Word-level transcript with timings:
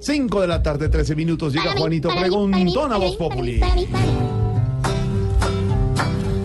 5 0.00 0.40
de 0.40 0.46
la 0.46 0.62
tarde, 0.62 0.88
13 0.88 1.16
minutos. 1.16 1.52
Llega 1.52 1.72
Juanito 1.76 2.08
Preguntón 2.08 2.92
a 2.92 2.96
Voz 2.96 3.16
Populi. 3.16 3.60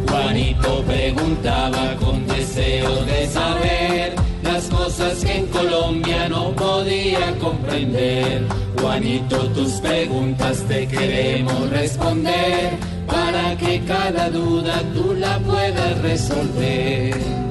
Juanito 0.09 0.83
preguntaba 0.83 1.95
con 1.99 2.25
deseo 2.27 3.03
de 3.05 3.27
saber 3.27 4.15
las 4.43 4.65
cosas 4.65 5.23
que 5.23 5.37
en 5.37 5.45
Colombia 5.47 6.29
no 6.29 6.51
podía 6.51 7.37
comprender. 7.39 8.45
Juanito, 8.79 9.37
tus 9.49 9.73
preguntas 9.73 10.63
te 10.67 10.87
queremos 10.87 11.69
responder 11.69 12.71
para 13.07 13.55
que 13.57 13.81
cada 13.85 14.29
duda 14.29 14.81
tú 14.93 15.13
la 15.13 15.39
puedas 15.39 16.01
resolver. 16.01 17.42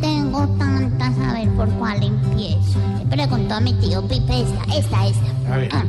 Tengo 0.00 0.46
tantas, 0.58 1.18
a 1.18 1.32
ver 1.34 1.48
por 1.54 1.68
cuál 1.74 2.02
empiezo. 2.02 2.78
Le 3.00 3.06
preguntó 3.06 3.54
a 3.54 3.60
mi 3.60 3.72
tío 3.74 4.02
Pipe 4.06 4.40
esta, 4.42 4.64
esta, 4.76 5.06
esta. 5.06 5.52
A 5.54 5.56
ver, 5.58 5.68
Ah, 5.72 5.84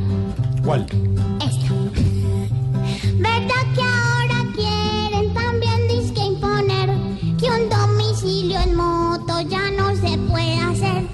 ¿cuál? 0.64 0.86
esta. 1.40 1.74
¿Verdad 3.18 3.64
que 3.74 3.82
ahora 3.82 4.52
quieren 4.54 5.34
también 5.34 5.88
disque 5.88 6.24
imponer 6.24 6.90
que 7.38 7.46
un 7.50 7.68
domicilio 7.68 8.60
en 8.60 8.74
moto 8.76 9.40
ya 9.48 9.70
no 9.70 9.94
se 9.96 10.18
puede 10.18 10.58
hacer? 10.58 11.04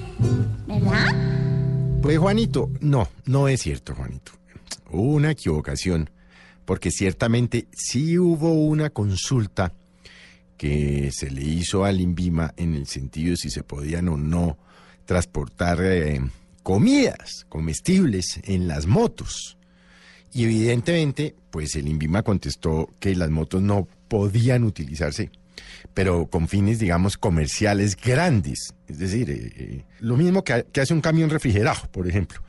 ¿Verdad? 0.67 1.99
Pues 2.01 2.17
Juanito, 2.17 2.69
no, 2.81 3.07
no 3.25 3.47
es 3.47 3.61
cierto, 3.61 3.93
Juanito. 3.95 4.31
Hubo 4.91 5.13
una 5.13 5.31
equivocación, 5.31 6.09
porque 6.65 6.91
ciertamente 6.91 7.67
sí 7.71 8.17
hubo 8.17 8.53
una 8.53 8.89
consulta 8.89 9.71
que 10.61 11.09
se 11.11 11.31
le 11.31 11.41
hizo 11.41 11.85
al 11.85 11.99
INVIMA 11.99 12.53
en 12.55 12.75
el 12.75 12.85
sentido 12.85 13.31
de 13.31 13.37
si 13.37 13.49
se 13.49 13.63
podían 13.63 14.07
o 14.09 14.15
no 14.15 14.59
transportar 15.05 15.79
eh, 15.81 16.21
comidas 16.61 17.47
comestibles 17.49 18.39
en 18.43 18.67
las 18.67 18.85
motos. 18.85 19.57
Y 20.31 20.43
evidentemente, 20.43 21.33
pues 21.49 21.75
el 21.75 21.87
INVIMA 21.87 22.21
contestó 22.21 22.91
que 22.99 23.15
las 23.15 23.31
motos 23.31 23.63
no 23.63 23.87
podían 24.07 24.63
utilizarse, 24.63 25.31
pero 25.95 26.27
con 26.27 26.47
fines, 26.47 26.77
digamos, 26.77 27.17
comerciales 27.17 27.95
grandes. 27.97 28.75
Es 28.87 28.99
decir, 28.99 29.31
eh, 29.31 29.51
eh, 29.55 29.83
lo 29.99 30.15
mismo 30.15 30.43
que, 30.43 30.53
ha- 30.53 30.61
que 30.61 30.79
hace 30.81 30.93
un 30.93 31.01
camión 31.01 31.31
refrigerado, 31.31 31.89
por 31.91 32.07
ejemplo. 32.07 32.39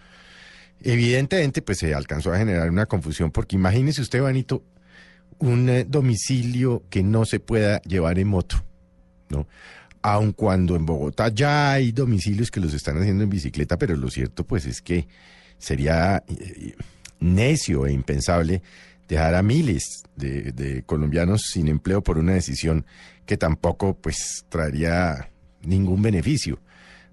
Evidentemente, 0.83 1.63
pues 1.63 1.79
se 1.79 1.95
alcanzó 1.95 2.31
a 2.31 2.37
generar 2.37 2.69
una 2.69 2.85
confusión, 2.85 3.31
porque 3.31 3.57
imagínese 3.57 4.03
usted, 4.03 4.21
Vanito, 4.21 4.63
un 5.43 5.69
eh, 5.69 5.85
domicilio 5.85 6.85
que 6.89 7.03
no 7.03 7.25
se 7.25 7.41
pueda 7.41 7.83
llevar 7.83 8.19
en 8.21 8.29
moto, 8.29 8.65
¿no? 9.29 9.49
Aun 10.01 10.33
cuando 10.33 10.77
en 10.77 10.87
Bogotá 10.87 11.29
ya 11.29 11.73
hay 11.73 11.91
domicilios 11.91 12.51
que 12.51 12.61
los 12.61 12.73
están 12.75 12.99
haciendo 12.99 13.25
en 13.25 13.31
bicicleta, 13.31 13.77
pero 13.77 13.97
lo 13.97 14.09
cierto, 14.09 14.45
pues, 14.45 14.67
es 14.67 14.81
que 14.81 15.09
sería 15.59 16.23
eh, 16.29 16.77
necio 17.19 17.87
e 17.87 17.93
impensable 17.93 18.63
dejar 19.09 19.35
a 19.35 19.43
miles 19.43 20.05
de, 20.15 20.53
de 20.53 20.85
colombianos 20.85 21.43
sin 21.53 21.67
empleo 21.69 22.03
por 22.03 22.19
una 22.19 22.35
decisión 22.35 22.87
que 23.27 23.37
tampoco, 23.37 23.95
pues, 23.95 24.45
traería 24.49 25.29
ningún 25.63 26.03
beneficio. 26.03 26.61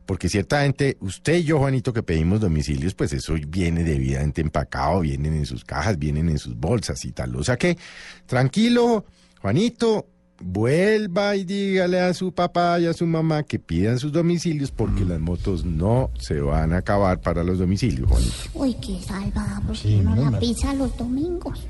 Porque 0.10 0.28
ciertamente 0.28 0.98
usted 1.02 1.36
y 1.36 1.44
yo, 1.44 1.60
Juanito, 1.60 1.94
que 1.94 2.02
pedimos 2.02 2.40
domicilios, 2.40 2.96
pues 2.96 3.14
eso 3.14 3.36
viene 3.48 3.84
debidamente 3.84 4.42
empacado, 4.42 5.02
vienen 5.02 5.36
en 5.36 5.46
sus 5.46 5.64
cajas, 5.64 6.00
vienen 6.00 6.30
en 6.30 6.40
sus 6.40 6.56
bolsas 6.56 7.06
y 7.06 7.12
tal. 7.12 7.36
O 7.36 7.44
sea 7.44 7.58
que, 7.58 7.78
tranquilo, 8.26 9.06
Juanito, 9.40 10.08
vuelva 10.42 11.36
y 11.36 11.44
dígale 11.44 12.00
a 12.00 12.16
su 12.16 12.32
papá 12.32 12.80
y 12.80 12.88
a 12.88 12.94
su 12.94 13.06
mamá 13.06 13.44
que 13.44 13.60
pidan 13.60 14.00
sus 14.00 14.12
domicilios 14.12 14.72
porque 14.72 15.06
las 15.06 15.20
motos 15.20 15.64
no 15.64 16.10
se 16.18 16.40
van 16.40 16.74
a 16.74 16.78
acabar 16.78 17.22
para 17.22 17.44
los 17.44 17.60
domicilios, 17.60 18.10
Juanito. 18.10 18.34
Uy, 18.56 18.74
qué 18.82 19.00
salvada, 19.04 19.62
porque 19.68 19.98
no 19.98 20.16
la 20.16 20.40
pisa 20.40 20.74
los 20.74 20.98
domingos. 20.98 21.68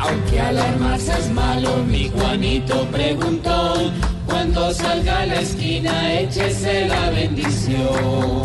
Aunque 0.00 0.40
alarmarse 0.40 1.12
es 1.12 1.30
malo, 1.30 1.84
mi 1.84 2.08
Juanito 2.08 2.88
preguntó. 2.90 3.92
Cuando 4.30 4.72
salga 4.72 5.20
a 5.22 5.26
la 5.26 5.40
esquina, 5.40 6.20
échese 6.20 6.86
la 6.86 7.10
bendición. 7.10 8.44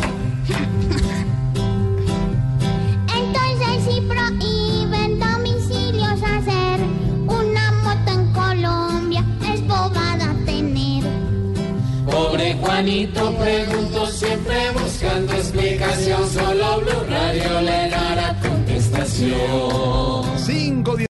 Entonces 3.15 3.75
si 3.87 4.01
prohíben 4.01 5.19
domicilios 5.19 6.19
hacer 6.23 6.79
una 7.27 7.71
moto 7.83 8.11
en 8.11 8.33
Colombia 8.33 9.23
es 9.53 9.61
bobada 9.61 10.35
tener. 10.45 11.03
Pobre 12.05 12.55
Juanito 12.55 13.31
preguntó 13.37 14.07
siempre 14.07 14.71
buscando 14.71 15.33
explicación. 15.33 16.29
Solo 16.29 16.81
Blue 16.81 17.05
Radio 17.09 17.61
le 17.61 17.89
dará 17.89 18.35
contestación. 18.41 20.23
5 20.37 20.95